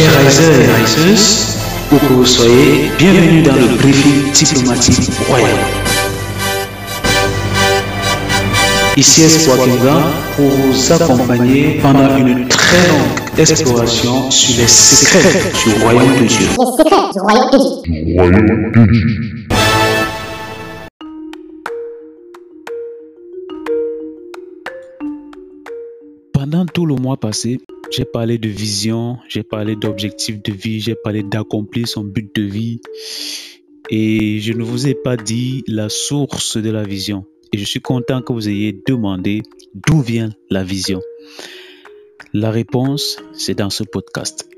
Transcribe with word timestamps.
Chers 0.00 0.16
Risers 0.24 0.60
et 0.60 0.66
Riseuses, 0.80 1.58
où 1.92 1.96
que 1.96 2.12
vous 2.14 2.24
soyez, 2.24 2.90
bienvenue 2.96 3.42
dans 3.42 3.52
le 3.52 3.76
briefing 3.76 4.32
diplomatique 4.32 5.10
royal. 5.28 5.58
Ici 8.96 9.24
Espoir 9.24 9.58
Kinga 9.58 10.00
pour 10.36 10.48
vous 10.48 10.92
accompagner 10.94 11.80
pendant 11.82 12.16
une 12.16 12.48
très 12.48 12.88
longue 12.88 13.38
exploration 13.38 14.30
sur 14.30 14.62
les 14.62 14.68
secrets 14.68 15.52
du 15.66 15.82
royaume 15.82 16.16
de 16.18 16.24
Dieu. 16.24 16.46
Les 16.48 16.64
secrets 16.78 17.10
du 17.12 17.20
royaume 17.20 17.50
de 17.50 18.86
Dieu. 18.90 19.04
Pendant 26.32 26.64
tout 26.64 26.86
le 26.86 26.94
mois 26.94 27.18
passé, 27.18 27.58
j'ai 27.90 28.04
parlé 28.04 28.38
de 28.38 28.48
vision, 28.48 29.18
j'ai 29.28 29.42
parlé 29.42 29.74
d'objectif 29.76 30.42
de 30.42 30.52
vie, 30.52 30.80
j'ai 30.80 30.94
parlé 30.94 31.22
d'accomplir 31.22 31.88
son 31.88 32.04
but 32.04 32.34
de 32.34 32.42
vie. 32.42 32.80
Et 33.90 34.38
je 34.38 34.52
ne 34.52 34.62
vous 34.62 34.86
ai 34.86 34.94
pas 34.94 35.16
dit 35.16 35.64
la 35.66 35.88
source 35.88 36.56
de 36.56 36.70
la 36.70 36.84
vision. 36.84 37.24
Et 37.52 37.58
je 37.58 37.64
suis 37.64 37.80
content 37.80 38.22
que 38.22 38.32
vous 38.32 38.48
ayez 38.48 38.80
demandé 38.86 39.42
d'où 39.74 40.00
vient 40.00 40.30
la 40.50 40.62
vision. 40.62 41.00
La 42.32 42.52
réponse, 42.52 43.18
c'est 43.32 43.56
dans 43.56 43.70
ce 43.70 43.82
podcast. 43.82 44.48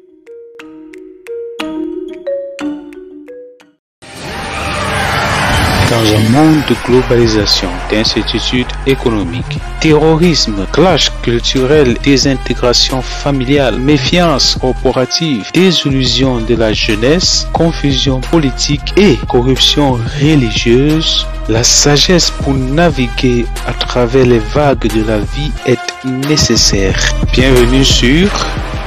Dans 6.03 6.17
un 6.17 6.29
monde 6.31 6.63
de 6.69 6.75
globalisation, 6.85 7.69
d'incertitude 7.89 8.67
économique, 8.89 9.61
terrorisme, 9.79 10.67
clash 10.73 11.13
culturel, 11.23 11.97
désintégration 12.03 13.01
familiale, 13.03 13.79
méfiance 13.79 14.57
corporative, 14.61 15.49
désillusion 15.55 16.41
de 16.41 16.57
la 16.57 16.73
jeunesse, 16.73 17.47
confusion 17.53 18.21
politique 18.21 18.93
et 18.97 19.17
corruption 19.29 19.93
religieuse, 20.21 21.25
la 21.49 21.63
sagesse 21.63 22.33
pour 22.33 22.55
naviguer 22.55 23.47
à 23.69 23.73
travers 23.73 24.27
les 24.27 24.41
vagues 24.41 24.93
de 24.93 25.05
la 25.07 25.19
vie 25.19 25.53
est 25.67 26.05
nécessaire. 26.05 26.99
Bienvenue 27.33 27.85
sur 27.85 28.29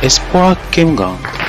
Espoir 0.04 0.58
Kemgang. 0.70 1.45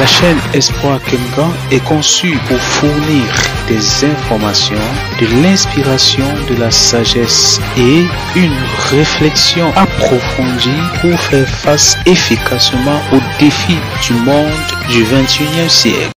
La 0.00 0.06
chaîne 0.06 0.38
Espoir 0.54 0.98
Kemgan 1.04 1.52
est 1.70 1.84
conçue 1.86 2.38
pour 2.48 2.56
fournir 2.56 3.26
des 3.68 4.06
informations, 4.06 4.86
de 5.20 5.26
l'inspiration, 5.42 6.24
de 6.48 6.54
la 6.58 6.70
sagesse 6.70 7.60
et 7.76 8.06
une 8.34 8.58
réflexion 8.88 9.66
approfondie 9.76 10.80
pour 11.02 11.20
faire 11.20 11.46
face 11.46 11.98
efficacement 12.06 12.98
aux 13.12 13.20
défis 13.38 13.76
du 14.06 14.14
monde 14.14 14.70
du 14.88 15.04
21e 15.04 15.68
siècle. 15.68 16.12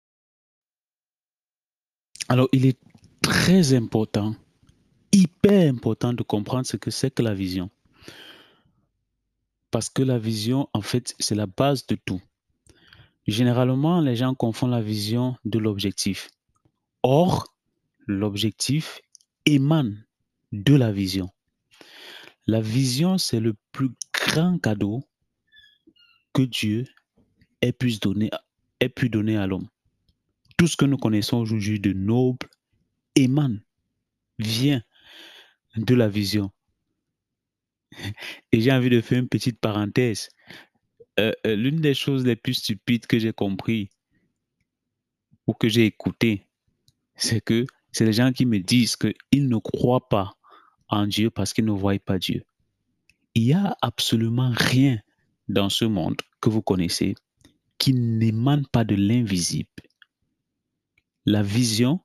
Alors, 2.30 2.50
il 2.52 2.68
est 2.68 2.78
très 3.24 3.74
important, 3.74 4.36
hyper 5.12 5.68
important 5.68 6.14
de 6.14 6.22
comprendre 6.22 6.68
ce 6.68 6.78
que 6.78 6.92
c'est 6.92 7.10
que 7.10 7.24
la 7.24 7.34
vision. 7.34 7.72
Parce 9.72 9.90
que 9.90 10.04
la 10.04 10.20
vision, 10.20 10.70
en 10.72 10.82
fait, 10.82 11.16
c'est 11.18 11.34
la 11.34 11.48
base 11.48 11.88
de 11.88 11.96
tout. 11.96 12.22
Généralement, 13.28 14.02
les 14.02 14.16
gens 14.16 14.34
confondent 14.34 14.72
la 14.72 14.82
vision 14.82 15.36
de 15.46 15.60
l'objectif. 15.60 16.30
Or, 17.04 17.54
l'objectif 18.08 19.00
émane 19.46 20.06
de 20.52 20.76
la 20.76 20.92
vision. 20.92 21.30
La 22.48 22.62
vision, 22.62 23.18
c'est 23.18 23.40
le 23.40 23.56
plus 23.72 23.92
grand 24.14 24.58
cadeau 24.60 25.04
que 26.34 26.42
Dieu 26.42 26.86
ait 27.62 27.72
pu 27.72 27.98
donner, 27.98 29.38
à 29.38 29.48
l'homme. 29.48 29.68
Tout 30.58 30.68
ce 30.68 30.78
que 30.78 30.86
nous 30.86 30.98
connaissons 30.98 31.38
aujourd'hui 31.38 31.80
de 31.80 31.94
noble 31.94 32.48
émane, 33.16 33.62
vient 34.40 34.82
de 35.76 35.96
la 35.96 36.08
vision. 36.08 36.52
Et 38.52 38.62
j'ai 38.62 38.72
envie 38.72 38.90
de 38.90 39.02
faire 39.02 39.20
une 39.20 39.30
petite 39.30 39.60
parenthèse. 39.60 40.30
Euh, 41.20 41.32
euh, 41.46 41.56
l'une 41.56 41.82
des 41.82 41.94
choses 41.94 42.26
les 42.26 42.36
plus 42.36 42.56
stupides 42.56 43.06
que 43.06 43.20
j'ai 43.20 43.34
compris 43.34 43.90
ou 45.46 45.54
que 45.54 45.68
j'ai 45.68 45.86
écouté, 45.86 46.48
c'est 47.16 47.42
que 47.42 47.66
c'est 47.92 48.06
les 48.06 48.14
gens 48.14 48.32
qui 48.32 48.46
me 48.46 48.60
disent 48.60 48.96
qu'ils 48.96 49.48
ne 49.48 49.58
croient 49.58 50.08
pas 50.08 50.34
en 50.88 51.08
Dieu 51.08 51.30
parce 51.30 51.54
qu'ils 51.54 51.66
ne 51.66 51.72
voient 51.72 52.00
pas 52.00 52.18
Dieu. 52.18 52.44
Il 53.36 53.44
n'y 53.44 53.54
a 53.54 53.76
absolument 53.82 54.52
rien 54.56 55.00
dans 55.48 55.70
ce 55.70 55.86
monde 55.86 56.18
que 56.40 56.50
vous 56.50 56.62
connaissez 56.62 57.16
qui 57.78 57.94
n'émane 57.94 58.68
pas 58.68 58.84
de 58.84 58.96
l'invisible. 58.96 59.70
La 61.26 61.42
vision, 61.42 62.00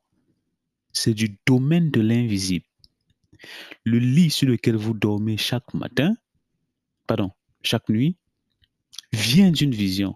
c'est 0.93 1.15
du 1.15 1.39
domaine 1.47 1.91
de 1.91 2.00
l'invisible. 2.00 2.65
Le 3.84 3.99
lit 3.99 4.31
sur 4.31 4.49
lequel 4.49 4.77
vous 4.77 4.95
dormez 4.95 5.37
chaque 5.37 5.75
matin, 5.75 6.16
pardon, 7.06 7.31
chaque 7.62 7.89
nuit, 7.91 8.16
vient 9.16 9.50
d'une 9.50 9.75
vision. 9.75 10.15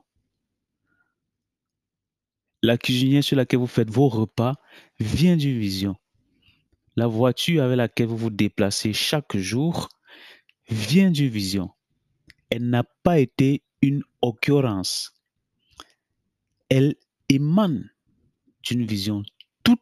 La 2.63 2.77
cuisinière 2.77 3.25
sur 3.25 3.37
laquelle 3.37 3.61
vous 3.61 3.67
faites 3.67 3.91
vos 3.91 4.09
repas 4.09 4.57
vient 4.99 5.37
d'une 5.37 5.59
vision. 5.59 5.97
La 6.97 7.07
voiture 7.07 7.63
avec 7.63 7.79
laquelle 7.79 8.09
vous 8.09 8.19
vous 8.19 8.31
déplacez 8.31 8.93
chaque 8.93 9.37
jour 9.37 9.89
vient 10.69 11.11
d'une 11.11 11.31
vision. 11.31 11.71
Elle 12.51 12.69
n'a 12.69 12.85
pas 12.85 13.19
été 13.19 13.63
une 13.81 14.03
occurrence. 14.21 15.15
Elle 16.69 16.97
émane 17.31 17.91
d'une 18.63 18.85
vision. 18.85 19.23
Tous 19.65 19.79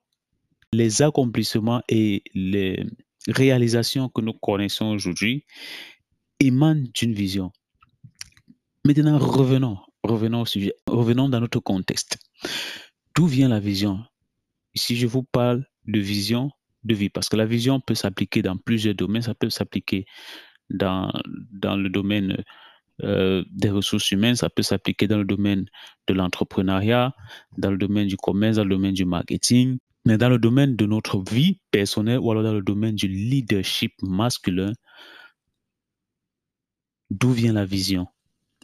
les 0.72 1.02
accomplissements 1.02 1.82
et 1.88 2.22
les 2.34 2.86
réalisations 3.26 4.08
que 4.08 4.20
nous 4.20 4.34
connaissons 4.34 4.86
aujourd'hui 4.86 5.44
émanent 6.38 6.86
d'une 6.94 7.14
vision. 7.14 7.50
Maintenant, 8.84 9.18
revenons, 9.18 9.78
revenons 10.02 10.42
au 10.42 10.46
sujet, 10.46 10.74
revenons 10.86 11.28
dans 11.28 11.40
notre 11.40 11.60
contexte. 11.60 12.18
D'où 13.14 13.26
vient 13.26 13.48
la 13.48 13.60
vision? 13.60 14.04
Ici, 14.74 14.96
je 14.96 15.06
vous 15.06 15.22
parle 15.22 15.66
de 15.86 15.98
vision 15.98 16.50
de 16.84 16.94
vie, 16.94 17.10
parce 17.10 17.28
que 17.28 17.36
la 17.36 17.46
vision 17.46 17.80
peut 17.80 17.94
s'appliquer 17.94 18.42
dans 18.42 18.56
plusieurs 18.56 18.94
domaines. 18.94 19.22
Ça 19.22 19.34
peut 19.34 19.50
s'appliquer 19.50 20.06
dans, 20.70 21.12
dans 21.52 21.76
le 21.76 21.88
domaine 21.90 22.44
euh, 23.02 23.44
des 23.50 23.70
ressources 23.70 24.10
humaines, 24.10 24.34
ça 24.34 24.50
peut 24.50 24.62
s'appliquer 24.62 25.06
dans 25.06 25.18
le 25.18 25.24
domaine 25.24 25.66
de 26.08 26.14
l'entrepreneuriat, 26.14 27.14
dans 27.56 27.70
le 27.70 27.78
domaine 27.78 28.08
du 28.08 28.16
commerce, 28.16 28.56
dans 28.56 28.64
le 28.64 28.70
domaine 28.70 28.94
du 28.94 29.04
marketing, 29.04 29.78
mais 30.04 30.18
dans 30.18 30.28
le 30.28 30.38
domaine 30.38 30.74
de 30.74 30.86
notre 30.86 31.22
vie 31.30 31.60
personnelle 31.70 32.18
ou 32.18 32.30
alors 32.30 32.42
dans 32.42 32.54
le 32.54 32.62
domaine 32.62 32.96
du 32.96 33.06
leadership 33.06 33.92
masculin, 34.02 34.72
d'où 37.10 37.30
vient 37.32 37.52
la 37.52 37.64
vision? 37.64 38.08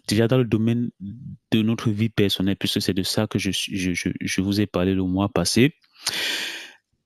Déjà 0.06 0.28
dans 0.28 0.38
le 0.38 0.44
domaine 0.44 0.90
de 1.00 1.62
notre 1.62 1.90
vie 1.90 2.08
personnelle, 2.08 2.56
puisque 2.56 2.82
c'est 2.82 2.94
de 2.94 3.02
ça 3.02 3.26
que 3.26 3.38
je, 3.38 4.40
vous 4.40 4.60
ai 4.60 4.66
parlé 4.66 4.94
le 4.94 5.02
mois 5.02 5.28
passé. 5.28 5.74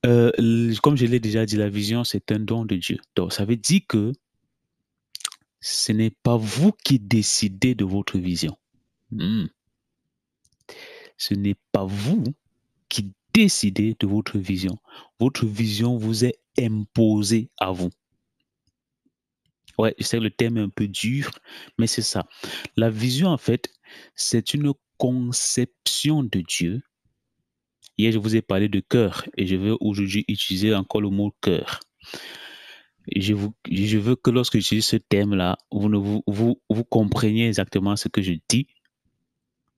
Euh, 0.06 0.74
comme 0.82 0.96
je 0.96 1.06
l'ai 1.06 1.20
déjà 1.20 1.46
dit, 1.46 1.56
la 1.56 1.68
vision, 1.68 2.04
c'est 2.04 2.30
un 2.32 2.38
don 2.38 2.64
de 2.64 2.76
Dieu. 2.76 2.98
Donc, 3.16 3.32
ça 3.32 3.44
veut 3.44 3.56
dire 3.56 3.82
que 3.88 4.12
ce 5.60 5.92
n'est 5.92 6.14
pas 6.22 6.36
vous 6.36 6.72
qui 6.84 6.98
décidez 6.98 7.74
de 7.74 7.84
votre 7.84 8.18
vision. 8.18 8.56
Hmm. 9.10 9.46
Ce 11.16 11.34
n'est 11.34 11.56
pas 11.72 11.84
vous 11.84 12.22
qui 12.88 13.12
décidez 13.34 13.96
de 13.98 14.06
votre 14.06 14.38
vision. 14.38 14.78
Votre 15.18 15.46
vision 15.46 15.96
vous 15.96 16.24
est 16.24 16.38
imposée 16.58 17.50
à 17.58 17.72
vous. 17.72 17.90
Ouais, 19.78 19.94
que 19.94 20.16
le 20.16 20.30
thème 20.30 20.58
un 20.58 20.68
peu 20.68 20.88
dur, 20.88 21.30
mais 21.78 21.86
c'est 21.86 22.02
ça. 22.02 22.26
La 22.76 22.90
vision, 22.90 23.28
en 23.28 23.38
fait, 23.38 23.70
c'est 24.16 24.52
une 24.52 24.72
conception 24.98 26.24
de 26.24 26.40
Dieu. 26.40 26.82
Hier, 27.96 28.12
je 28.12 28.18
vous 28.18 28.36
ai 28.36 28.42
parlé 28.42 28.68
de 28.68 28.80
cœur 28.80 29.24
et 29.36 29.46
je 29.46 29.56
veux 29.56 29.76
aujourd'hui 29.80 30.24
utiliser 30.28 30.74
encore 30.74 31.00
le 31.00 31.10
mot 31.10 31.32
cœur. 31.40 31.80
je, 33.14 33.34
je 33.70 33.98
veux 33.98 34.16
que 34.16 34.30
lorsque 34.30 34.58
j'utilise 34.58 34.86
ce 34.86 34.96
thème-là, 34.96 35.56
vous, 35.70 36.84
compreniez 36.90 37.46
exactement 37.46 37.96
ce 37.96 38.08
que 38.08 38.20
je 38.20 38.34
dis. 38.48 38.66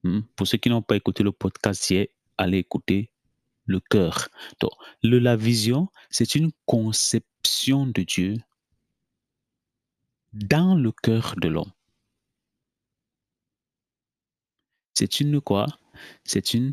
Hmm? 0.02 0.20
Pour 0.34 0.46
ceux 0.46 0.58
qui 0.58 0.70
n'ont 0.70 0.82
pas 0.82 0.96
écouté 0.96 1.22
le 1.22 1.32
podcast 1.32 1.88
hier, 1.90 2.06
allez 2.38 2.58
écouter 2.58 3.10
le 3.66 3.80
cœur. 3.80 4.28
Donc, 4.60 4.72
la 5.02 5.36
vision, 5.36 5.88
c'est 6.10 6.34
une 6.34 6.50
conception 6.64 7.86
de 7.86 8.02
Dieu 8.02 8.36
dans 10.32 10.74
le 10.74 10.92
cœur 10.92 11.34
de 11.40 11.48
l'homme. 11.48 11.72
C'est 14.94 15.20
une 15.20 15.40
quoi? 15.40 15.66
C'est 16.24 16.54
une 16.54 16.72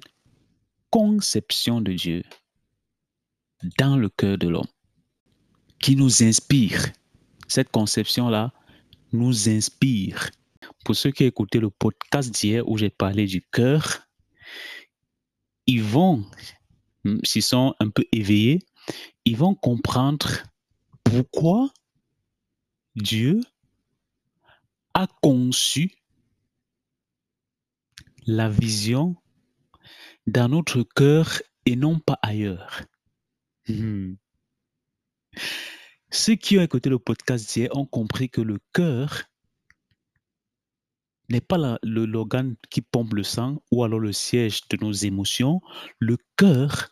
conception 0.89 1.81
de 1.81 1.93
Dieu 1.93 2.23
dans 3.77 3.97
le 3.97 4.09
cœur 4.09 4.37
de 4.37 4.47
l'homme 4.47 4.67
qui 5.79 5.95
nous 5.95 6.23
inspire. 6.23 6.85
Cette 7.47 7.69
conception-là 7.69 8.53
nous 9.13 9.49
inspire 9.49 10.29
pour 10.87 10.95
ceux 10.95 11.11
qui 11.11 11.25
écouté 11.25 11.59
le 11.59 11.69
podcast 11.69 12.31
d'hier 12.31 12.67
où 12.67 12.77
j'ai 12.77 12.89
parlé 12.89 13.25
du 13.25 13.41
cœur, 13.41 14.07
ils 15.65 15.83
vont, 15.83 16.25
s'ils 17.23 17.43
sont 17.43 17.75
un 17.79 17.89
peu 17.89 18.05
éveillés, 18.13 18.59
ils 19.25 19.35
vont 19.35 19.53
comprendre 19.53 20.29
pourquoi 21.03 21.69
Dieu 22.97 23.41
a 24.95 25.05
conçu 25.21 25.91
la 28.25 28.49
vision 28.49 29.15
dans 30.25 30.49
notre 30.49 30.81
cœur 30.81 31.43
et 31.67 31.75
non 31.75 31.99
pas 31.99 32.17
ailleurs. 32.23 32.81
Hmm. 33.67 34.15
Ceux 36.09 36.33
qui 36.33 36.57
ont 36.57 36.63
écouté 36.63 36.89
le 36.89 36.97
podcast 36.97 37.47
d'hier 37.53 37.69
ont 37.77 37.85
compris 37.85 38.31
que 38.31 38.41
le 38.41 38.57
cœur 38.73 39.25
n'est 41.29 41.39
pas 41.39 41.77
l'organe 41.83 42.55
qui 42.71 42.81
pompe 42.81 43.13
le 43.13 43.23
sang 43.23 43.61
ou 43.69 43.83
alors 43.83 43.99
le 43.99 44.11
siège 44.11 44.67
de 44.69 44.77
nos 44.83 44.91
émotions. 44.91 45.61
Le 45.99 46.17
cœur, 46.35 46.89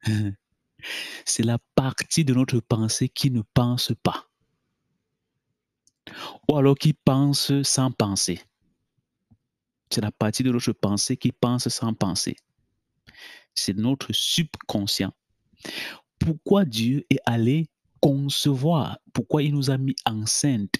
c'est 1.26 1.44
la 1.44 1.58
partie 1.74 2.24
de 2.24 2.32
notre 2.32 2.60
pensée 2.60 3.10
qui 3.10 3.30
ne 3.30 3.42
pense 3.52 3.92
pas. 4.02 4.30
Ou 6.48 6.56
alors 6.56 6.76
qui 6.76 6.92
pense 6.92 7.52
sans 7.62 7.90
penser. 7.90 8.40
C'est 9.90 10.00
la 10.00 10.12
partie 10.12 10.42
de 10.42 10.50
notre 10.50 10.72
pensée 10.72 11.16
qui 11.16 11.32
pense 11.32 11.68
sans 11.68 11.94
penser. 11.94 12.36
C'est 13.54 13.76
notre 13.76 14.12
subconscient. 14.12 15.12
Pourquoi 16.18 16.64
Dieu 16.64 17.04
est 17.10 17.20
allé 17.24 17.68
concevoir, 18.00 18.98
pourquoi 19.12 19.42
il 19.42 19.54
nous 19.54 19.70
a 19.70 19.78
mis 19.78 19.96
enceinte 20.04 20.74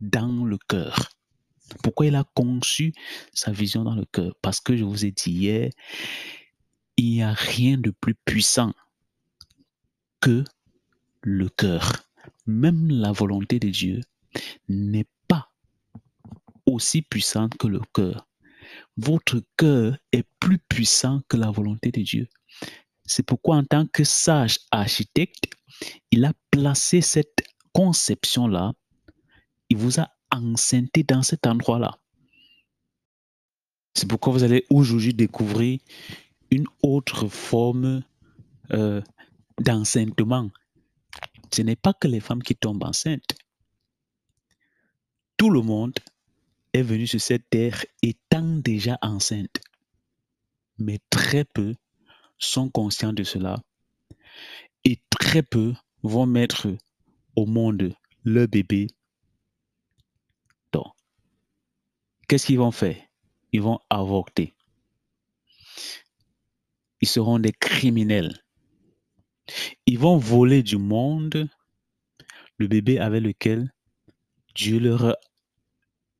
dans 0.00 0.44
le 0.44 0.58
cœur? 0.68 1.10
Pourquoi 1.82 2.06
il 2.06 2.14
a 2.14 2.24
conçu 2.34 2.92
sa 3.32 3.50
vision 3.50 3.84
dans 3.84 3.94
le 3.94 4.04
cœur? 4.04 4.34
Parce 4.42 4.60
que 4.60 4.76
je 4.76 4.84
vous 4.84 5.04
ai 5.04 5.10
dit 5.12 5.30
hier, 5.30 5.70
il 6.96 7.10
n'y 7.10 7.22
a 7.22 7.32
rien 7.32 7.78
de 7.78 7.90
plus 7.90 8.14
puissant 8.14 8.72
que 10.20 10.44
le 11.22 11.48
cœur. 11.48 12.04
Même 12.46 12.90
la 12.90 13.12
volonté 13.12 13.58
de 13.58 13.68
Dieu 13.68 14.00
n'est 14.68 15.06
pas 15.28 15.50
aussi 16.66 17.02
puissante 17.02 17.56
que 17.56 17.66
le 17.66 17.80
cœur. 17.92 18.26
Votre 18.96 19.42
cœur 19.56 19.96
est 20.12 20.26
plus 20.40 20.58
puissant 20.58 21.20
que 21.28 21.36
la 21.36 21.50
volonté 21.50 21.90
de 21.90 22.02
Dieu. 22.02 22.28
C'est 23.04 23.24
pourquoi 23.24 23.56
en 23.56 23.64
tant 23.64 23.86
que 23.86 24.04
sage 24.04 24.60
architecte, 24.70 25.46
il 26.10 26.24
a 26.24 26.32
placé 26.50 27.00
cette 27.00 27.44
conception-là, 27.72 28.72
il 29.68 29.76
vous 29.76 30.00
a 30.00 30.08
enceinté 30.30 31.02
dans 31.02 31.22
cet 31.22 31.46
endroit-là. 31.46 31.98
C'est 33.94 34.08
pourquoi 34.08 34.32
vous 34.32 34.42
allez 34.42 34.64
aujourd'hui 34.70 35.14
découvrir 35.14 35.78
une 36.50 36.66
autre 36.82 37.28
forme 37.28 38.02
euh, 38.72 39.00
d'enceintement. 39.60 40.50
Ce 41.52 41.62
n'est 41.62 41.76
pas 41.76 41.92
que 41.92 42.08
les 42.08 42.20
femmes 42.20 42.42
qui 42.42 42.56
tombent 42.56 42.82
enceintes. 42.82 43.36
Tout 45.44 45.50
le 45.50 45.60
monde 45.60 45.92
est 46.72 46.80
venu 46.80 47.06
sur 47.06 47.20
cette 47.20 47.50
terre 47.50 47.84
étant 48.00 48.56
déjà 48.60 48.96
enceinte. 49.02 49.60
Mais 50.78 51.00
très 51.10 51.44
peu 51.44 51.74
sont 52.38 52.70
conscients 52.70 53.12
de 53.12 53.24
cela 53.24 53.62
et 54.84 55.02
très 55.10 55.42
peu 55.42 55.74
vont 56.02 56.24
mettre 56.24 56.74
au 57.36 57.44
monde 57.44 57.94
leur 58.24 58.48
bébé 58.48 58.86
qu'est-ce 62.26 62.46
qu'ils 62.46 62.58
vont 62.58 62.70
faire? 62.70 62.96
Ils 63.52 63.60
vont 63.60 63.80
avorter. 63.90 64.54
Ils 67.02 67.08
seront 67.08 67.38
des 67.38 67.52
criminels. 67.52 68.42
Ils 69.84 69.98
vont 69.98 70.16
voler 70.16 70.62
du 70.62 70.78
monde 70.78 71.50
le 72.56 72.66
bébé 72.66 72.98
avec 72.98 73.22
lequel 73.22 73.70
Dieu, 74.54 74.78
leur, 74.78 75.16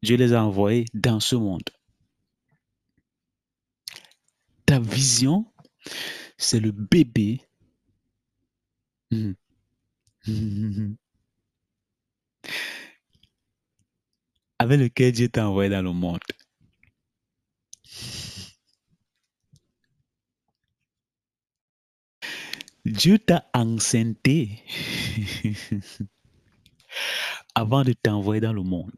Dieu 0.04 0.16
les 0.18 0.34
a 0.34 0.44
envoyés 0.44 0.84
dans 0.92 1.18
ce 1.18 1.34
monde. 1.34 1.62
Ta 4.66 4.78
vision, 4.78 5.50
c'est 6.36 6.60
le 6.60 6.72
bébé. 6.72 7.40
avec 14.58 14.80
lequel 14.80 15.12
Dieu 15.12 15.28
t'a 15.30 15.48
envoyé 15.48 15.70
dans 15.70 15.82
le 15.82 15.92
monde. 15.92 16.20
Dieu 22.84 23.18
t'a 23.18 23.48
enceinté 23.54 24.62
avant 27.54 27.84
de 27.84 27.94
t'envoyer 27.94 28.42
dans 28.42 28.52
le 28.52 28.62
monde. 28.62 28.92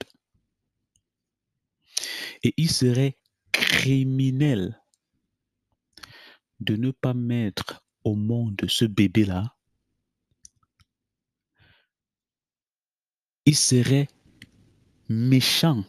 Et 2.46 2.54
il 2.58 2.70
serait 2.70 3.18
criminel 3.50 4.80
de 6.60 6.76
ne 6.76 6.92
pas 6.92 7.12
mettre 7.12 7.84
au 8.04 8.14
monde 8.14 8.64
ce 8.68 8.84
bébé-là. 8.84 9.56
Il 13.46 13.56
serait 13.56 14.06
méchant 15.08 15.84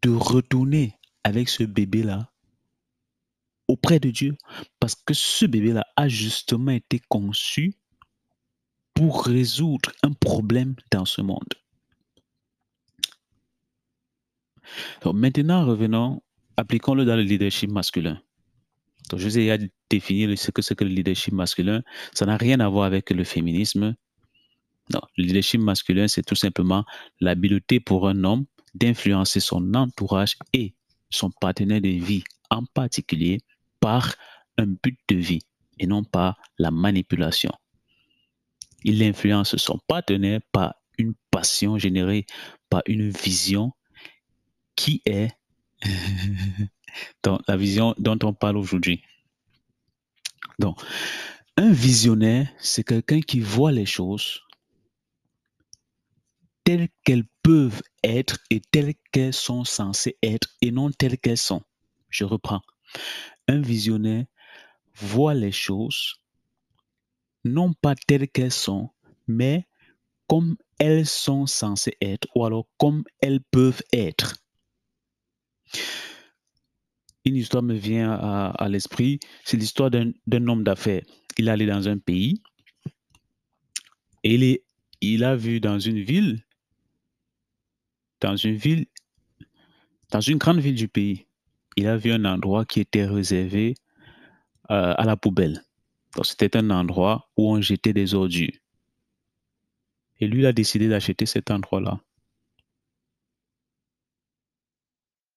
de 0.00 0.08
retourner 0.08 0.98
avec 1.24 1.50
ce 1.50 1.64
bébé-là 1.64 2.32
auprès 3.68 4.00
de 4.00 4.08
Dieu 4.08 4.34
parce 4.80 4.94
que 4.94 5.12
ce 5.12 5.44
bébé-là 5.44 5.84
a 5.94 6.08
justement 6.08 6.72
été 6.72 7.00
conçu 7.00 7.74
pour 8.94 9.26
résoudre 9.26 9.92
un 10.02 10.12
problème 10.14 10.74
dans 10.90 11.04
ce 11.04 11.20
monde. 11.20 11.61
Maintenant, 15.12 15.64
revenons, 15.66 16.22
appliquons-le 16.56 17.04
dans 17.04 17.16
le 17.16 17.22
leadership 17.22 17.70
masculin. 17.70 18.20
Donc, 19.10 19.20
je 19.20 19.28
vous 19.28 19.38
ai 19.38 19.70
défini 19.90 20.36
ce 20.36 20.50
que 20.50 20.62
c'est 20.62 20.74
que 20.74 20.84
le 20.84 20.90
leadership 20.90 21.34
masculin. 21.34 21.82
Ça 22.12 22.26
n'a 22.26 22.36
rien 22.36 22.60
à 22.60 22.68
voir 22.68 22.84
avec 22.84 23.10
le 23.10 23.24
féminisme. 23.24 23.94
Non, 24.92 25.00
le 25.16 25.24
leadership 25.24 25.60
masculin, 25.60 26.08
c'est 26.08 26.22
tout 26.22 26.34
simplement 26.34 26.84
l'habileté 27.20 27.80
pour 27.80 28.08
un 28.08 28.24
homme 28.24 28.46
d'influencer 28.74 29.40
son 29.40 29.74
entourage 29.74 30.36
et 30.52 30.74
son 31.10 31.30
partenaire 31.30 31.80
de 31.80 31.88
vie, 31.88 32.24
en 32.50 32.64
particulier 32.64 33.38
par 33.80 34.14
un 34.58 34.66
but 34.66 34.98
de 35.08 35.16
vie 35.16 35.42
et 35.78 35.86
non 35.86 36.04
par 36.04 36.38
la 36.58 36.70
manipulation. 36.70 37.52
Il 38.84 39.02
influence 39.02 39.56
son 39.56 39.78
partenaire 39.86 40.40
par 40.52 40.74
une 40.98 41.14
passion 41.30 41.78
générée 41.78 42.26
par 42.68 42.82
une 42.86 43.10
vision 43.10 43.72
qui 44.76 45.02
est 45.06 45.30
dans 47.22 47.40
la 47.48 47.56
vision 47.56 47.94
dont 47.98 48.18
on 48.22 48.34
parle 48.34 48.56
aujourd'hui. 48.56 49.02
Donc, 50.58 50.80
un 51.56 51.70
visionnaire, 51.72 52.48
c'est 52.58 52.84
quelqu'un 52.84 53.20
qui 53.20 53.40
voit 53.40 53.72
les 53.72 53.86
choses 53.86 54.40
telles 56.64 56.88
qu'elles 57.04 57.26
peuvent 57.42 57.82
être 58.04 58.38
et 58.50 58.60
telles 58.60 58.94
qu'elles 59.10 59.34
sont 59.34 59.64
censées 59.64 60.16
être 60.22 60.48
et 60.60 60.70
non 60.70 60.90
telles 60.90 61.18
qu'elles 61.18 61.38
sont. 61.38 61.62
Je 62.08 62.24
reprends. 62.24 62.62
Un 63.48 63.60
visionnaire 63.60 64.26
voit 64.94 65.34
les 65.34 65.52
choses 65.52 66.22
non 67.44 67.72
pas 67.72 67.94
telles 68.06 68.28
qu'elles 68.28 68.52
sont, 68.52 68.90
mais 69.26 69.66
comme 70.28 70.56
elles 70.78 71.06
sont 71.06 71.46
censées 71.46 71.96
être 72.00 72.28
ou 72.34 72.44
alors 72.44 72.66
comme 72.78 73.04
elles 73.20 73.40
peuvent 73.40 73.82
être. 73.92 74.36
Une 77.24 77.36
histoire 77.36 77.62
me 77.62 77.74
vient 77.74 78.12
à, 78.12 78.68
l'esprit, 78.68 79.20
c'est 79.44 79.56
l'histoire 79.56 79.90
d'un 79.90 80.48
homme 80.48 80.64
d'affaires. 80.64 81.02
Il 81.38 81.48
est 81.48 81.50
allé 81.50 81.66
dans 81.66 81.88
un 81.88 81.98
pays 81.98 82.42
et 84.24 84.62
il, 85.00 85.24
a 85.24 85.36
vu 85.36 85.60
dans 85.60 85.78
une 85.78 86.00
ville 86.00 86.44
dans 88.22 88.36
une 88.36 88.56
ville, 88.56 88.86
dans 90.10 90.20
une 90.20 90.38
grande 90.38 90.60
ville 90.60 90.76
du 90.76 90.88
pays, 90.88 91.26
il 91.76 91.86
a 91.86 91.96
vu 91.96 92.12
un 92.12 92.24
endroit 92.24 92.64
qui 92.64 92.80
était 92.80 93.04
réservé 93.04 93.74
euh, 94.70 94.94
à 94.96 95.04
la 95.04 95.16
poubelle. 95.16 95.64
Donc, 96.14 96.26
c'était 96.26 96.56
un 96.56 96.70
endroit 96.70 97.28
où 97.36 97.50
on 97.50 97.60
jetait 97.60 97.92
des 97.92 98.14
ordures. 98.14 98.52
Et 100.20 100.26
lui, 100.26 100.40
il 100.40 100.46
a 100.46 100.52
décidé 100.52 100.88
d'acheter 100.88 101.26
cet 101.26 101.50
endroit-là. 101.50 102.00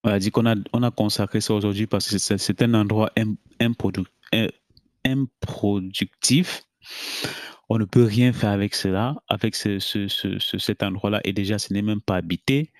On 0.05 0.09
a 0.09 0.19
dit 0.19 0.29
qu'on 0.29 0.45
a, 0.45 0.53
on 0.71 0.83
a 0.83 0.91
consacré 0.91 1.41
ça 1.41 1.55
aujourd'hui 1.55 1.87
parce 1.87 2.07
que 2.11 2.19
c'est 2.19 2.61
un 2.61 2.75
endroit 2.75 3.11
improductif. 5.03 6.61
On 7.69 7.79
ne 7.79 7.85
peut 7.85 8.03
rien 8.03 8.31
faire 8.31 8.51
avec 8.51 8.75
cela, 8.75 9.15
avec 9.27 9.55
ce, 9.55 9.79
ce- 9.79 10.07
ce- 10.07 10.37
ce- 10.37 10.59
cet 10.59 10.83
endroit-là. 10.83 11.21
Et 11.23 11.33
déjà, 11.33 11.57
ce 11.57 11.73
n'est 11.73 11.81
même 11.81 12.01
pas 12.01 12.17
habité. 12.17 12.71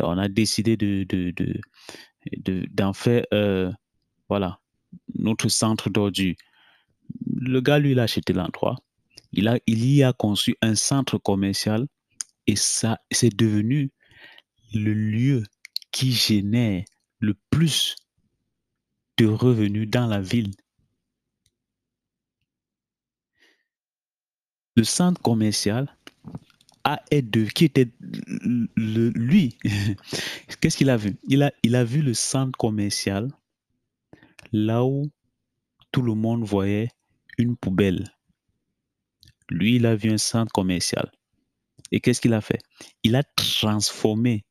On 0.00 0.18
a 0.18 0.28
décidé 0.28 0.76
de, 0.76 1.04
de, 1.08 1.30
de- 1.30 1.60
de- 2.38 2.66
d'en 2.72 2.92
faire, 2.92 3.24
euh, 3.32 3.70
voilà, 4.28 4.58
notre 5.14 5.48
centre 5.48 5.90
d'ordure. 5.90 6.34
Le 7.36 7.60
gars, 7.60 7.78
lui, 7.78 7.92
il 7.92 8.00
a 8.00 8.04
acheté 8.04 8.32
l'endroit. 8.32 8.76
Il, 9.32 9.60
il 9.68 9.86
y 9.94 10.02
a 10.02 10.12
conçu 10.12 10.56
un 10.60 10.74
centre 10.74 11.18
commercial 11.18 11.86
et 12.48 12.56
ça, 12.56 12.98
c'est 13.12 13.34
devenu 13.36 13.92
le 14.74 14.92
lieu 14.92 15.44
qui 15.94 16.10
génère 16.10 16.84
le 17.20 17.34
plus 17.50 17.94
de 19.16 19.26
revenus 19.26 19.88
dans 19.88 20.08
la 20.08 20.20
ville. 20.20 20.50
Le 24.74 24.82
centre 24.82 25.22
commercial 25.22 25.96
a 26.82 27.00
qui 27.54 27.64
était 27.64 27.92
lui. 28.76 29.56
Qu'est-ce 30.60 30.76
qu'il 30.76 30.90
a 30.90 30.96
vu? 30.96 31.16
Il 31.28 31.44
a, 31.44 31.52
il 31.62 31.76
a 31.76 31.84
vu 31.84 32.02
le 32.02 32.12
centre 32.12 32.58
commercial 32.58 33.30
là 34.52 34.84
où 34.84 35.08
tout 35.92 36.02
le 36.02 36.14
monde 36.14 36.42
voyait 36.42 36.88
une 37.38 37.56
poubelle. 37.56 38.12
Lui, 39.48 39.76
il 39.76 39.86
a 39.86 39.94
vu 39.94 40.10
un 40.10 40.18
centre 40.18 40.50
commercial. 40.50 41.12
Et 41.92 42.00
qu'est-ce 42.00 42.20
qu'il 42.20 42.34
a 42.34 42.40
fait? 42.40 42.58
Il 43.04 43.14
a 43.14 43.22
transformé 43.22 44.44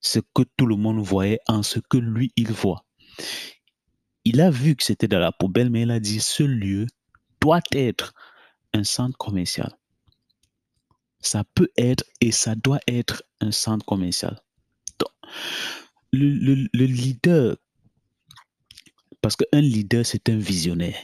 ce 0.00 0.20
que 0.34 0.42
tout 0.56 0.66
le 0.66 0.76
monde 0.76 1.00
voyait 1.00 1.40
en 1.48 1.62
ce 1.62 1.78
que 1.80 1.98
lui, 1.98 2.32
il 2.36 2.52
voit. 2.52 2.84
Il 4.24 4.40
a 4.40 4.50
vu 4.50 4.74
que 4.76 4.84
c'était 4.84 5.08
dans 5.08 5.18
la 5.18 5.32
poubelle, 5.32 5.70
mais 5.70 5.82
il 5.82 5.90
a 5.90 6.00
dit, 6.00 6.20
ce 6.20 6.42
lieu 6.42 6.86
doit 7.40 7.62
être 7.72 8.12
un 8.72 8.84
centre 8.84 9.16
commercial. 9.16 9.72
Ça 11.20 11.44
peut 11.54 11.70
être 11.76 12.04
et 12.20 12.32
ça 12.32 12.54
doit 12.54 12.80
être 12.86 13.22
un 13.40 13.52
centre 13.52 13.84
commercial. 13.84 14.40
Le, 16.12 16.28
le- 16.28 16.68
le 16.72 16.84
leader, 16.86 17.56
parce 19.20 19.36
qu'un 19.36 19.60
leader, 19.60 20.06
c'est 20.06 20.28
un 20.28 20.36
visionnaire. 20.38 20.96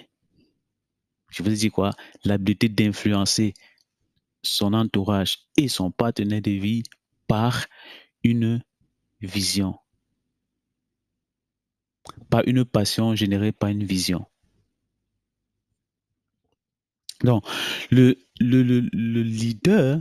Je 1.30 1.42
vous 1.42 1.50
ai 1.50 1.54
dit 1.56 1.70
quoi? 1.70 1.90
L'habilité 2.24 2.68
d'influencer 2.68 3.54
son 4.42 4.74
entourage 4.74 5.38
et 5.56 5.68
son 5.68 5.90
partenaire 5.90 6.42
de 6.42 6.50
vie 6.52 6.82
par 7.26 7.66
une 8.22 8.62
vision. 9.22 9.76
Par 12.30 12.42
une 12.46 12.64
passion 12.64 13.14
générée 13.14 13.52
par 13.52 13.70
une 13.70 13.84
vision. 13.84 14.26
Donc, 17.22 17.44
le, 17.90 18.16
le, 18.40 18.62
le, 18.62 18.80
le 18.80 19.22
leader, 19.22 20.00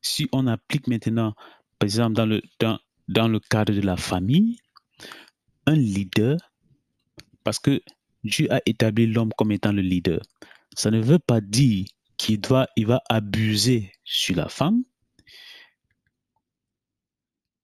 si 0.00 0.28
on 0.32 0.46
applique 0.46 0.86
maintenant, 0.86 1.34
par 1.78 1.86
exemple, 1.86 2.14
dans 2.14 2.26
le, 2.26 2.40
dans, 2.60 2.78
dans 3.08 3.28
le 3.28 3.40
cadre 3.40 3.74
de 3.74 3.80
la 3.80 3.96
famille, 3.96 4.58
un 5.66 5.74
leader, 5.74 6.36
parce 7.44 7.58
que 7.58 7.82
Dieu 8.24 8.52
a 8.52 8.60
établi 8.66 9.06
l'homme 9.06 9.32
comme 9.36 9.50
étant 9.50 9.72
le 9.72 9.82
leader, 9.82 10.20
ça 10.76 10.90
ne 10.90 11.00
veut 11.00 11.18
pas 11.18 11.40
dire 11.40 11.86
qu'il 12.16 12.40
doit, 12.40 12.68
il 12.76 12.86
va 12.86 13.02
abuser 13.08 13.92
sur 14.04 14.36
la 14.36 14.48
femme 14.48 14.84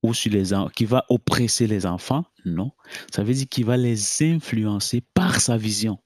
ou 0.03 0.15
sur 0.15 0.33
les 0.33 0.51
qu'il 0.75 0.87
va 0.87 1.05
oppresser 1.09 1.67
les 1.67 1.87
enfants. 1.87 2.25
Non, 2.45 2.73
ça 3.13 3.23
veut 3.23 3.35
dire 3.35 3.49
qu'il 3.49 3.65
va 3.65 3.77
les 3.77 4.23
influencer 4.23 5.03
par 5.15 5.41
sa 5.41 5.57
vision. 5.57 5.99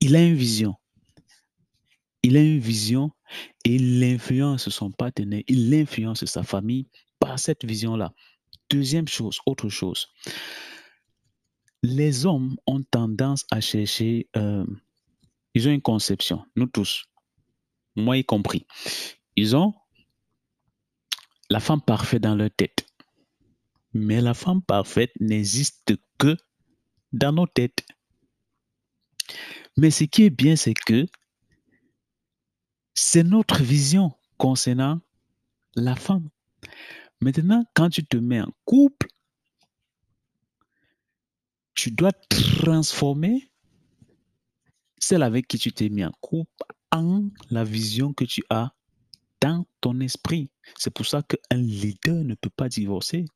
Il 0.00 0.16
a 0.16 0.22
une 0.22 0.34
vision. 0.34 0.74
Il 2.22 2.36
a 2.36 2.40
une 2.40 2.58
vision 2.58 3.10
et 3.64 3.74
il 3.74 4.02
influence 4.04 4.68
son 4.68 4.90
partenaire, 4.90 5.42
il 5.46 5.74
influence 5.74 6.24
sa 6.24 6.42
famille 6.42 6.88
par 7.18 7.38
cette 7.38 7.64
vision-là. 7.64 8.12
Deuxième 8.70 9.08
chose, 9.08 9.40
autre 9.46 9.68
chose. 9.68 10.08
Les 11.82 12.24
hommes 12.24 12.56
ont 12.66 12.82
tendance 12.82 13.44
à 13.50 13.60
chercher, 13.60 14.28
euh, 14.36 14.64
ils 15.52 15.68
ont 15.68 15.70
une 15.70 15.82
conception, 15.82 16.44
nous 16.56 16.66
tous, 16.66 17.04
moi 17.94 18.16
y 18.16 18.24
compris. 18.24 18.66
Ils 19.36 19.54
ont 19.54 19.74
la 21.50 21.60
femme 21.60 21.80
parfaite 21.80 22.22
dans 22.22 22.34
leur 22.34 22.50
tête. 22.50 22.86
Mais 23.92 24.20
la 24.20 24.34
femme 24.34 24.62
parfaite 24.62 25.12
n'existe 25.20 25.94
que 26.18 26.36
dans 27.12 27.32
nos 27.32 27.46
têtes. 27.46 27.84
Mais 29.76 29.90
ce 29.90 30.04
qui 30.04 30.24
est 30.24 30.30
bien, 30.30 30.56
c'est 30.56 30.74
que 30.74 31.06
c'est 32.94 33.24
notre 33.24 33.62
vision 33.62 34.12
concernant 34.38 35.00
la 35.74 35.96
femme. 35.96 36.28
Maintenant, 37.20 37.64
quand 37.74 37.90
tu 37.90 38.04
te 38.04 38.16
mets 38.16 38.40
en 38.40 38.52
couple, 38.64 39.08
tu 41.74 41.90
dois 41.90 42.12
transformer 42.12 43.50
celle 44.98 45.22
avec 45.22 45.46
qui 45.48 45.58
tu 45.58 45.72
t'es 45.72 45.88
mis 45.88 46.04
en 46.04 46.12
couple 46.20 46.64
en 46.92 47.28
la 47.50 47.64
vision 47.64 48.12
que 48.12 48.24
tu 48.24 48.42
as 48.48 48.72
dans 49.44 49.66
ton 49.82 50.00
esprit. 50.00 50.50
C'est 50.78 50.90
pour 50.90 51.04
ça 51.04 51.22
qu'un 51.22 51.58
leader 51.58 52.24
ne 52.24 52.34
peut 52.34 52.48
pas 52.48 52.70
divorcer. 52.70 53.26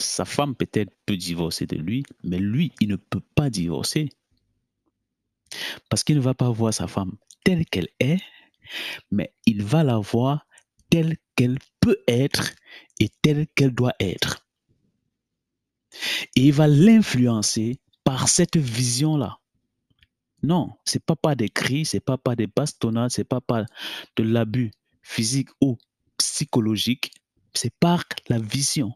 Sa 0.00 0.24
femme 0.24 0.56
peut-être 0.56 0.92
peut 1.06 1.16
divorcer 1.16 1.66
de 1.66 1.76
lui, 1.76 2.02
mais 2.24 2.38
lui, 2.38 2.72
il 2.80 2.88
ne 2.88 2.96
peut 2.96 3.22
pas 3.36 3.48
divorcer. 3.48 4.08
Parce 5.88 6.02
qu'il 6.02 6.16
ne 6.16 6.20
va 6.20 6.34
pas 6.34 6.50
voir 6.50 6.74
sa 6.74 6.88
femme 6.88 7.16
telle 7.44 7.64
qu'elle 7.66 7.88
est, 8.00 8.20
mais 9.12 9.32
il 9.46 9.62
va 9.62 9.84
la 9.84 9.98
voir 9.98 10.46
telle 10.90 11.16
qu'elle 11.36 11.58
peut 11.78 12.02
être 12.08 12.50
et 12.98 13.10
telle 13.22 13.46
qu'elle 13.54 13.74
doit 13.74 13.94
être. 14.00 14.44
Et 16.34 16.46
il 16.46 16.52
va 16.52 16.66
l'influencer 16.66 17.80
par 18.02 18.28
cette 18.28 18.56
vision-là. 18.56 19.39
Non, 20.42 20.72
c'est 20.84 21.04
pas 21.04 21.16
par 21.16 21.36
des 21.36 21.48
cris, 21.48 21.84
c'est 21.84 22.00
pas 22.00 22.16
par 22.16 22.36
des 22.36 22.46
bastonnades, 22.46 23.10
c'est 23.10 23.24
pas 23.24 23.40
par 23.40 23.64
de 24.16 24.22
l'abus 24.22 24.70
physique 25.02 25.50
ou 25.60 25.76
psychologique, 26.16 27.12
c'est 27.54 27.74
par 27.78 28.04
la 28.28 28.38
vision. 28.38 28.94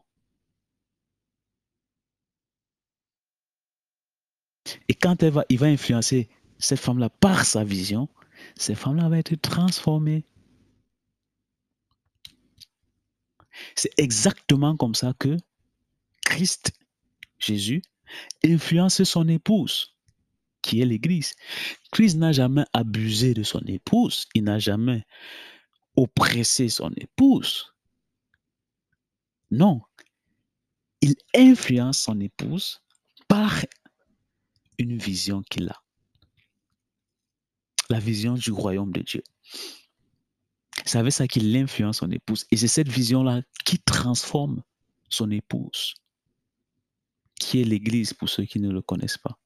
Et 4.87 4.95
quand 4.95 5.23
il 5.49 5.59
va 5.59 5.67
influencer 5.67 6.29
cette 6.57 6.79
femme-là 6.79 7.09
par 7.09 7.45
sa 7.45 7.63
vision, 7.63 8.09
cette 8.55 8.77
femme-là 8.77 9.09
va 9.09 9.19
être 9.19 9.35
transformée. 9.35 10.25
C'est 13.75 13.93
exactement 13.97 14.75
comme 14.75 14.95
ça 14.95 15.13
que 15.17 15.37
Christ, 16.25 16.73
Jésus, 17.39 17.81
influence 18.43 19.03
son 19.03 19.27
épouse, 19.27 19.94
qui 20.65 20.81
est 20.81 20.85
l'Église. 20.85 21.35
Christ 21.91 22.17
n'a 22.17 22.31
jamais 22.31 22.65
abusé 22.73 23.35
de 23.35 23.43
son 23.43 23.61
épouse, 23.67 24.25
il 24.33 24.43
n'a 24.45 24.57
jamais 24.57 25.05
oppressé 25.95 26.69
son 26.69 26.91
épouse. 26.97 27.73
Non, 29.51 29.81
il 31.01 31.15
influence 31.35 31.99
son 31.99 32.19
épouse 32.19 32.81
par 33.27 33.53
une 34.79 34.97
vision 34.97 35.43
qu'il 35.43 35.69
a. 35.69 35.81
La 37.91 37.99
vision 37.99 38.33
du 38.33 38.51
royaume 38.51 38.91
de 38.91 39.01
Dieu. 39.01 39.23
C'est 40.83 40.97
avec 40.97 41.13
ça 41.13 41.27
qu'il 41.27 41.55
influence 41.55 41.99
son 41.99 42.09
épouse. 42.09 42.45
Et 42.49 42.57
c'est 42.57 42.67
cette 42.67 42.89
vision-là 42.89 43.43
qui 43.65 43.77
transforme 43.77 44.63
son 45.09 45.29
épouse, 45.29 45.93
qui 47.39 47.61
est 47.61 47.65
l'Église 47.65 48.13
pour 48.13 48.29
ceux 48.29 48.45
qui 48.45 48.59
ne 48.59 48.71
le 48.71 48.81
connaissent 48.81 49.19
pas. 49.19 49.37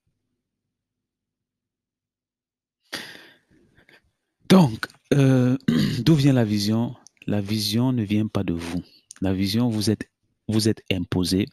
Donc, 4.50 4.88
euh, 5.13 5.58
d'où 6.00 6.15
vient 6.15 6.34
la 6.34 6.44
vision? 6.44 6.96
La 7.27 7.39
vision 7.39 7.91
ne 7.94 8.03
vient 8.03 8.27
pas 8.27 8.44
de 8.44 8.53
vous. 8.53 8.82
La 9.22 9.34
vision, 9.34 9.70
vous 9.70 9.91
êtes, 9.91 10.10
vous 10.48 10.68
imposé. 10.91 11.46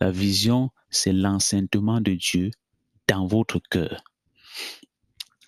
La 0.00 0.10
vision, 0.10 0.70
c'est 0.88 1.12
l'enseignement 1.12 2.00
de 2.00 2.14
Dieu 2.14 2.50
dans 3.08 3.26
votre 3.26 3.60
cœur. 3.70 4.02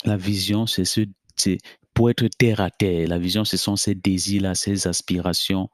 La 0.04 0.18
vision, 0.18 0.66
c'est 0.66 0.84
ce, 0.84 1.00
pour 1.94 2.10
être 2.10 2.26
terre 2.36 2.60
à 2.60 2.70
terre. 2.70 3.08
La 3.08 3.18
vision, 3.18 3.44
ce 3.44 3.56
sont 3.56 3.76
ces 3.76 3.94
désirs-là, 3.94 4.54
ces 4.54 4.86
aspirations 4.86 5.70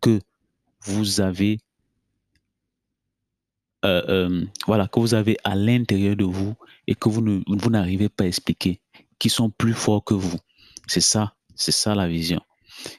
que 0.00 0.18
vous 0.82 1.20
avez, 1.20 1.58
euh, 3.84 4.02
euh, 4.08 4.44
voilà, 4.66 4.88
que 4.88 4.98
vous 4.98 5.14
avez 5.14 5.36
à 5.44 5.54
l'intérieur 5.54 6.16
de 6.16 6.24
vous 6.24 6.54
et 6.88 6.96
que 6.96 7.08
vous 7.08 7.20
ne, 7.20 7.40
vous 7.46 7.70
n'arrivez 7.70 8.08
pas 8.08 8.24
à 8.24 8.26
expliquer, 8.26 8.80
qui 9.20 9.28
sont 9.30 9.50
plus 9.50 9.74
forts 9.74 10.04
que 10.04 10.14
vous. 10.14 10.38
C'est 10.88 11.00
ça, 11.00 11.34
c'est 11.54 11.70
ça 11.72 11.94
la 11.94 12.08
vision. 12.08 12.40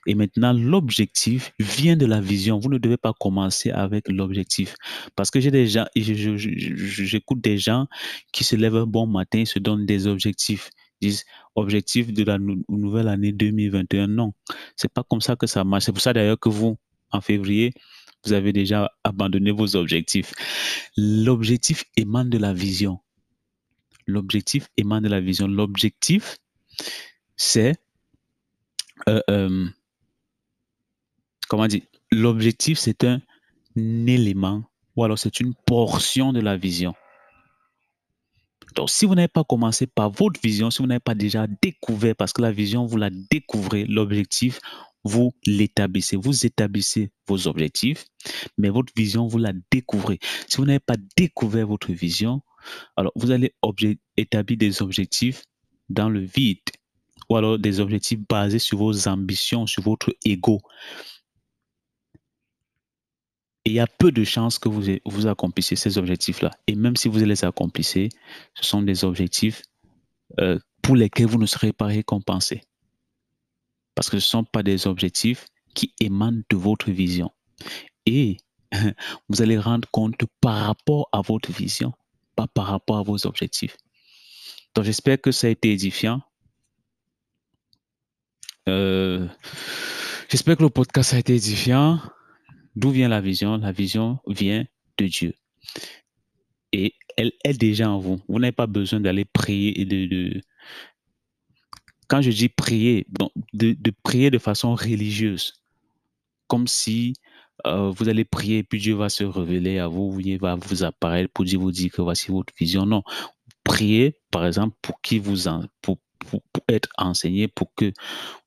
Et 0.05 0.15
maintenant, 0.15 0.53
l'objectif 0.53 1.51
vient 1.59 1.97
de 1.97 2.05
la 2.05 2.21
vision. 2.21 2.59
Vous 2.59 2.69
ne 2.69 2.77
devez 2.77 2.97
pas 2.97 3.13
commencer 3.19 3.71
avec 3.71 4.07
l'objectif. 4.07 4.75
Parce 5.15 5.31
que 5.31 5.39
j'ai 5.39 5.51
des 5.51 5.67
gens, 5.67 5.85
j'écoute 5.95 7.41
des 7.41 7.57
gens 7.57 7.87
qui 8.31 8.43
se 8.43 8.55
lèvent 8.55 8.75
un 8.75 8.85
bon 8.85 9.07
matin 9.07 9.39
et 9.39 9.45
se 9.45 9.59
donnent 9.59 9.85
des 9.85 10.07
objectifs. 10.07 10.69
Ils 11.01 11.09
disent 11.09 11.25
objectif 11.55 12.13
de 12.13 12.23
la 12.23 12.37
nouvelle 12.69 13.07
année 13.07 13.31
2021. 13.31 14.07
Non, 14.07 14.33
c'est 14.75 14.93
pas 14.93 15.03
comme 15.03 15.21
ça 15.21 15.35
que 15.35 15.47
ça 15.47 15.63
marche. 15.63 15.85
C'est 15.85 15.91
pour 15.91 16.01
ça 16.01 16.13
d'ailleurs 16.13 16.39
que 16.39 16.49
vous, 16.49 16.77
en 17.11 17.21
février, 17.21 17.73
vous 18.23 18.33
avez 18.33 18.53
déjà 18.53 18.91
abandonné 19.03 19.51
vos 19.51 19.75
objectifs. 19.75 20.31
L'objectif 20.95 21.85
émane 21.97 22.29
de 22.29 22.37
la 22.37 22.53
vision. 22.53 22.99
L'objectif 24.11 24.67
émane 24.77 25.03
de 25.03 25.09
la 25.09 25.21
vision. 25.21 25.47
L'objectif, 25.47 26.37
c'est 27.35 27.75
euh, 29.09 29.21
euh, 29.29 29.67
l'objectif, 32.11 32.77
c'est 32.77 33.03
un 33.03 33.21
élément 33.75 34.63
ou 34.95 35.03
alors 35.03 35.17
c'est 35.17 35.39
une 35.39 35.53
portion 35.65 36.33
de 36.33 36.41
la 36.41 36.57
vision. 36.57 36.93
Donc, 38.75 38.89
si 38.89 39.05
vous 39.05 39.15
n'avez 39.15 39.27
pas 39.27 39.43
commencé 39.43 39.85
par 39.85 40.09
votre 40.11 40.39
vision, 40.41 40.71
si 40.71 40.81
vous 40.81 40.87
n'avez 40.87 41.01
pas 41.01 41.15
déjà 41.15 41.45
découvert, 41.61 42.15
parce 42.15 42.31
que 42.31 42.41
la 42.41 42.51
vision, 42.51 42.85
vous 42.85 42.97
la 42.97 43.09
découvrez, 43.09 43.85
l'objectif, 43.85 44.59
vous 45.03 45.33
l'établissez. 45.45 46.15
Vous 46.15 46.45
établissez 46.45 47.11
vos 47.27 47.47
objectifs, 47.47 48.05
mais 48.57 48.69
votre 48.69 48.93
vision, 48.95 49.27
vous 49.27 49.39
la 49.39 49.51
découvrez. 49.71 50.19
Si 50.47 50.57
vous 50.57 50.65
n'avez 50.65 50.79
pas 50.79 50.95
découvert 51.17 51.67
votre 51.67 51.91
vision, 51.91 52.41
alors 52.95 53.11
vous 53.15 53.31
allez 53.31 53.53
établir 54.17 54.57
des 54.57 54.81
objectifs 54.81 55.43
dans 55.89 56.09
le 56.09 56.21
vide 56.21 56.59
ou 57.29 57.37
alors 57.37 57.57
des 57.57 57.79
objectifs 57.79 58.19
basés 58.27 58.59
sur 58.59 58.77
vos 58.77 59.07
ambitions, 59.07 59.65
sur 59.65 59.83
votre 59.83 60.13
ego. 60.25 60.59
Et 63.63 63.69
il 63.69 63.73
y 63.73 63.79
a 63.79 63.87
peu 63.87 64.11
de 64.11 64.23
chances 64.23 64.57
que 64.57 64.69
vous, 64.69 65.27
accomplissiez 65.27 65.77
ces 65.77 65.97
objectifs-là. 65.97 66.51
Et 66.67 66.75
même 66.75 66.95
si 66.95 67.07
vous 67.07 67.19
les 67.19 67.45
accomplissez, 67.45 68.09
ce 68.55 68.65
sont 68.65 68.81
des 68.81 69.05
objectifs 69.05 69.61
euh, 70.39 70.57
pour 70.81 70.95
lesquels 70.95 71.27
vous 71.27 71.37
ne 71.37 71.45
serez 71.45 71.71
pas 71.71 71.85
récompensé. 71.85 72.63
Parce 73.95 74.09
que 74.09 74.19
ce 74.19 74.25
ne 74.25 74.43
sont 74.43 74.43
pas 74.43 74.63
des 74.63 74.87
objectifs 74.87 75.45
qui 75.75 75.93
émanent 75.99 76.41
de 76.49 76.57
votre 76.57 76.89
vision. 76.89 77.31
Et 78.05 78.37
vous 79.29 79.41
allez 79.41 79.59
rendre 79.59 79.87
compte 79.91 80.15
par 80.41 80.65
rapport 80.65 81.07
à 81.11 81.21
votre 81.21 81.51
vision, 81.51 81.93
par 82.47 82.67
rapport 82.67 82.97
à 82.97 83.03
vos 83.03 83.25
objectifs. 83.25 83.77
Donc 84.75 84.85
j'espère 84.85 85.19
que 85.19 85.31
ça 85.31 85.47
a 85.47 85.49
été 85.49 85.71
édifiant. 85.71 86.21
Euh, 88.69 89.27
j'espère 90.29 90.57
que 90.57 90.63
le 90.63 90.69
podcast 90.69 91.13
a 91.13 91.19
été 91.19 91.35
édifiant. 91.35 91.99
D'où 92.75 92.91
vient 92.91 93.09
la 93.09 93.21
vision? 93.21 93.57
La 93.57 93.71
vision 93.71 94.19
vient 94.27 94.65
de 94.97 95.07
Dieu. 95.07 95.33
Et 96.71 96.95
elle 97.17 97.33
est 97.43 97.57
déjà 97.59 97.89
en 97.89 97.99
vous. 97.99 98.21
Vous 98.27 98.39
n'avez 98.39 98.53
pas 98.53 98.67
besoin 98.67 98.99
d'aller 98.99 99.25
prier 99.25 99.81
et 99.81 99.85
de, 99.85 100.41
Quand 102.07 102.21
je 102.21 102.31
dis 102.31 102.49
prier, 102.49 103.05
de, 103.53 103.91
prier 104.03 104.31
de 104.31 104.37
façon 104.37 104.73
religieuse. 104.75 105.53
Comme 106.47 106.67
si 106.67 107.13
euh, 107.65 107.91
vous 107.91 108.09
allez 108.09 108.25
prier 108.25 108.63
puis 108.63 108.79
Dieu 108.79 108.95
va 108.95 109.09
se 109.09 109.23
révéler 109.23 109.79
à 109.79 109.87
vous, 109.87 110.19
il 110.19 110.39
va 110.39 110.55
vous 110.55 110.83
apparaître 110.83 111.31
pour 111.33 111.45
dire, 111.45 111.59
vous 111.59 111.71
dire 111.71 111.91
que 111.91 112.01
voici 112.01 112.31
votre 112.31 112.53
vision. 112.57 112.85
Non. 112.85 113.03
Priez, 113.63 114.17
par 114.31 114.45
exemple, 114.45 114.75
pour 114.81 115.01
qui 115.01 115.19
vous 115.19 115.47
en, 115.47 115.65
pour, 115.81 115.97
être 116.67 116.89
enseigné, 116.97 117.47
pour 117.47 117.73
que 117.75 117.91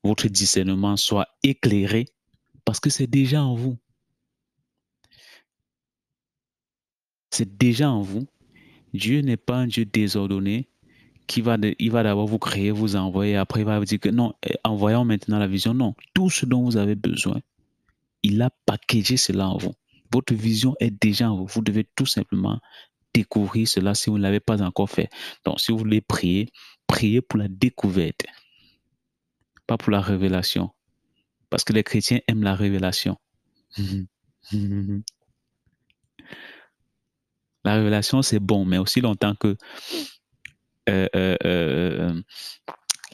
votre 0.03 0.27
discernement 0.27 0.97
soit 0.97 1.27
éclairé, 1.43 2.05
parce 2.65 2.79
que 2.79 2.89
c'est 2.89 3.07
déjà 3.07 3.43
en 3.43 3.55
vous. 3.55 3.77
C'est 7.31 7.57
déjà 7.57 7.91
en 7.91 8.01
vous. 8.01 8.27
Dieu 8.93 9.21
n'est 9.21 9.37
pas 9.37 9.57
un 9.57 9.67
Dieu 9.67 9.85
désordonné 9.85 10.69
qui 11.27 11.41
va, 11.41 11.57
il 11.79 11.91
va 11.91 12.03
d'abord 12.03 12.27
vous 12.27 12.39
créer, 12.39 12.71
vous 12.71 12.95
envoyer, 12.95 13.35
après 13.35 13.61
il 13.61 13.65
va 13.65 13.79
vous 13.79 13.85
dire 13.85 13.99
que 13.99 14.09
non, 14.09 14.33
eh, 14.47 14.55
envoyons 14.63 15.05
maintenant 15.05 15.39
la 15.39 15.47
vision. 15.47 15.73
Non, 15.73 15.95
tout 16.13 16.29
ce 16.29 16.45
dont 16.45 16.63
vous 16.63 16.77
avez 16.77 16.95
besoin, 16.95 17.41
il 18.25 18.41
a 18.41 18.49
packagé 18.65 19.17
cela 19.17 19.47
en 19.47 19.57
vous. 19.57 19.75
Votre 20.11 20.33
vision 20.33 20.75
est 20.79 20.89
déjà 20.89 21.29
en 21.29 21.37
vous. 21.37 21.45
Vous 21.45 21.61
devez 21.61 21.87
tout 21.95 22.07
simplement 22.07 22.59
découvrir 23.13 23.67
cela 23.67 23.93
si 23.93 24.09
vous 24.09 24.17
ne 24.17 24.23
l'avez 24.23 24.39
pas 24.39 24.63
encore 24.63 24.89
fait. 24.89 25.09
Donc, 25.45 25.59
si 25.59 25.71
vous 25.71 25.77
voulez 25.77 26.01
prier, 26.01 26.49
priez 26.87 27.21
pour 27.21 27.37
la 27.37 27.47
découverte, 27.47 28.25
pas 29.67 29.77
pour 29.77 29.91
la 29.91 30.01
révélation. 30.01 30.71
Parce 31.51 31.63
que 31.63 31.73
les 31.73 31.83
chrétiens 31.83 32.19
aiment 32.27 32.41
la 32.41 32.55
révélation. 32.55 33.15
la 37.63 37.75
révélation, 37.75 38.23
c'est 38.23 38.39
bon, 38.39 38.65
mais 38.65 38.79
aussi 38.79 39.01
longtemps 39.01 39.35
que 39.35 39.55
euh, 40.89 41.07
euh, 41.15 41.37
euh, 41.45 42.21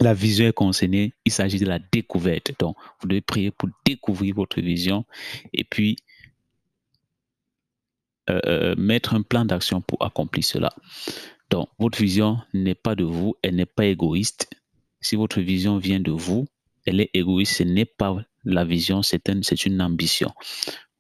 la 0.02 0.14
vision 0.14 0.48
est 0.48 0.54
concernée, 0.54 1.14
il 1.26 1.32
s'agit 1.32 1.60
de 1.60 1.66
la 1.66 1.80
découverte. 1.80 2.52
Donc, 2.60 2.76
vous 3.00 3.08
devez 3.08 3.22
prier 3.22 3.52
pour 3.52 3.70
découvrir 3.86 4.36
votre 4.36 4.60
vision 4.62 5.06
et 5.54 5.64
puis 5.64 5.98
mettre 8.78 9.14
un 9.14 9.24
plan 9.24 9.44
d'action 9.44 9.82
pour 9.82 10.04
accomplir 10.06 10.44
cela. 10.44 10.74
Donc, 11.50 11.68
votre 11.80 12.02
vision 12.02 12.40
n'est 12.54 12.76
pas 12.76 12.96
de 12.96 13.04
vous, 13.04 13.36
elle 13.42 13.56
n'est 13.56 13.66
pas 13.66 13.86
égoïste. 13.86 14.50
Si 15.02 15.16
votre 15.18 15.42
vision 15.42 15.78
vient 15.78 16.00
de 16.00 16.12
vous, 16.12 16.48
elle 16.86 17.02
est 17.02 17.10
égoïste, 17.14 17.58
ce 17.58 17.64
n'est 17.64 17.86
pas 17.86 18.16
la 18.46 18.64
vision, 18.64 19.04
c'est 19.04 19.28
une 19.66 19.82
ambition. 19.82 20.32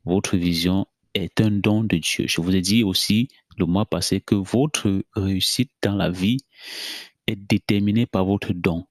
Votre 0.03 0.35
vision 0.35 0.87
est 1.13 1.39
un 1.39 1.51
don 1.51 1.83
de 1.83 1.97
Dieu. 1.97 2.25
Je 2.27 2.41
vous 2.41 2.55
ai 2.55 2.61
dit 2.61 2.83
aussi 2.83 3.29
le 3.57 3.65
mois 3.65 3.85
passé 3.85 4.19
que 4.19 4.35
votre 4.35 5.03
réussite 5.13 5.71
dans 5.81 5.95
la 5.95 6.09
vie 6.09 6.37
est 7.27 7.35
déterminée 7.35 8.05
par 8.05 8.25
votre 8.25 8.51
don. 8.53 8.85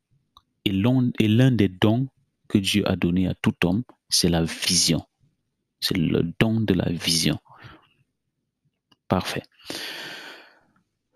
Et 0.65 0.73
l'un 0.73 1.51
des 1.51 1.69
dons 1.69 2.09
que 2.49 2.59
Dieu 2.59 2.89
a 2.89 2.97
donné 2.97 3.27
à 3.29 3.35
tout 3.35 3.55
homme, 3.65 3.83
c'est 4.09 4.29
la 4.29 4.45
vision. 4.45 5.05
C'est 5.81 5.97
le 5.97 6.33
don 6.39 6.61
de 6.61 6.75
la 6.75 6.91
vision. 6.91 7.39
Parfait. 9.09 9.43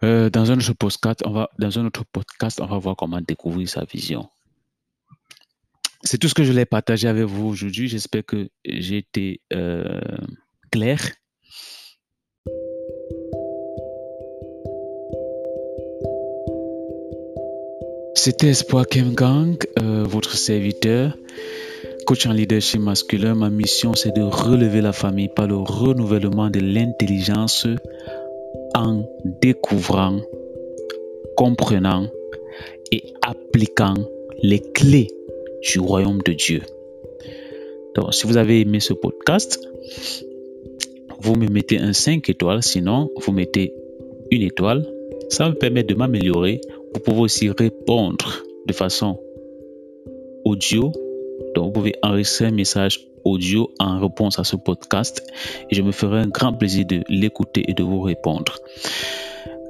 Euh, 0.03 0.31
dans 0.31 0.51
un 0.51 0.59
autre 0.59 0.73
podcast, 0.75 1.23
on 1.25 1.31
va 1.31 1.51
dans 1.59 1.79
un 1.79 1.87
autre 1.87 2.05
podcast, 2.05 2.61
on 2.61 2.67
va 2.67 2.79
voir 2.79 2.97
comment 2.97 3.21
découvrir 3.21 3.69
sa 3.69 3.85
vision. 3.85 4.29
C'est 6.03 6.19
tout 6.19 6.29
ce 6.29 6.35
que 6.35 6.45
je 6.45 6.51
voulais 6.51 6.67
partager 6.67 7.09
avec 7.09 7.25
vous 7.25 7.47
aujourd'hui. 7.47 7.89
J'espère 7.89 8.25
que 8.27 8.51
j'ai 8.67 8.99
été 8.99 9.41
euh, 9.53 10.01
clair. 10.71 11.01
C'était 18.25 18.49
Espoir 18.49 18.87
Kemgang, 18.87 19.59
euh, 19.79 20.03
votre 20.05 20.35
serviteur, 20.35 21.15
coach 22.07 22.25
en 22.25 22.33
leadership 22.33 22.81
masculin. 22.81 23.35
Ma 23.35 23.51
mission, 23.51 23.93
c'est 23.93 24.17
de 24.17 24.23
relever 24.23 24.81
la 24.81 24.95
famille 24.95 25.29
par 25.29 25.47
le 25.47 25.57
renouvellement 25.57 26.49
de 26.49 26.59
l'intelligence 26.59 27.67
en 28.75 29.05
découvrant, 29.43 30.21
comprenant 31.37 32.07
et 32.91 33.03
appliquant 33.21 33.93
les 34.43 34.61
clés 34.73 35.09
du 35.61 35.81
royaume 35.81 36.23
de 36.23 36.33
Dieu. 36.33 36.63
Donc, 37.95 38.15
si 38.15 38.27
vous 38.27 38.39
avez 38.39 38.63
aimé 38.63 38.81
ce 38.81 38.95
podcast, 38.95 39.61
vous 41.21 41.35
me 41.35 41.47
mettez 41.49 41.77
un 41.77 41.93
5 41.93 42.27
étoiles, 42.31 42.63
sinon 42.63 43.11
vous 43.21 43.33
mettez 43.33 43.75
une 44.31 44.41
étoile. 44.41 44.91
Ça 45.29 45.51
me 45.51 45.55
permet 45.55 45.83
de 45.83 45.95
m'améliorer. 45.95 46.63
Vous 46.95 47.01
pouvez 47.01 47.21
aussi 47.21 47.51
répondre 47.51 48.43
de 48.67 48.73
façon 48.73 49.19
audio. 50.45 50.93
Donc, 51.55 51.67
vous 51.67 51.73
pouvez 51.73 51.95
enregistrer 52.03 52.47
un 52.47 52.51
message 52.53 53.09
audio 53.25 53.71
en 53.79 54.01
réponse 54.01 54.39
à 54.39 54.45
ce 54.45 54.57
podcast 54.57 55.27
et 55.71 55.75
je 55.75 55.83
me 55.83 55.93
ferai 55.93 56.21
un 56.21 56.29
grand 56.29 56.53
plaisir 56.53 56.87
de 56.87 57.03
l'écouter 57.09 57.65
et 57.69 57.75
de 57.75 57.83
vous 57.83 58.01
répondre. 58.01 58.59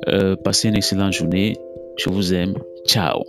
Euh, 0.08 0.36
passez 0.36 0.68
une 0.68 0.76
excellente 0.76 1.12
journée. 1.12 1.56
Je 1.96 2.10
vous 2.10 2.34
aime. 2.34 2.54
Ciao. 2.86 3.22